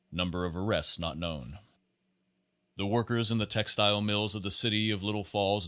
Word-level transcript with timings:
Number 0.11 0.45
of 0.45 0.55
arrests 0.55 0.97
not 0.97 1.15
known. 1.15 1.51
Pasre 1.51 1.57
Twenty 1.57 1.59
five 1.59 1.63
The 2.77 2.87
workers 2.87 3.29
in 3.29 3.37
the 3.37 3.45
textile 3.45 4.01
mills 4.01 4.33
of 4.33 4.41
the 4.41 4.49
city 4.49 4.89
of 4.89 5.03
Little 5.03 5.23
Falls, 5.23 5.59
N. 5.59 5.59